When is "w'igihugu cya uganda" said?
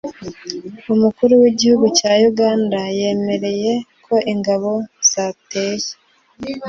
1.41-2.79